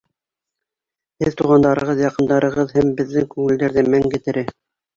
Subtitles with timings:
[1.23, 4.49] Һеҙ туғандарығыҙ, яҡындарығыҙ һәм беҙҙең күңелдәрҙә мәңге тере...